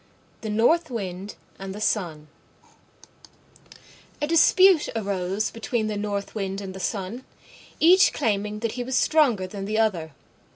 THE 0.41 0.49
NORTH 0.49 0.89
WIND 0.89 1.35
AND 1.59 1.75
THE 1.75 1.79
SUN 1.79 2.27
A 4.19 4.25
dispute 4.25 4.89
arose 4.95 5.51
between 5.51 5.85
the 5.85 5.95
North 5.95 6.33
Wind 6.33 6.59
and 6.59 6.73
the 6.73 6.79
Sun, 6.79 7.23
each 7.79 8.11
claiming 8.11 8.61
that 8.61 8.71
he 8.71 8.83
was 8.83 8.95
stronger 8.97 9.45
than 9.45 9.65
the 9.65 9.77
other. 9.77 10.13